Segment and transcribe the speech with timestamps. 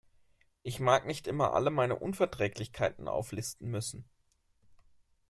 [0.63, 4.09] Ich mag nicht immer alle meine Unverträglichkeiten auflisten müssen.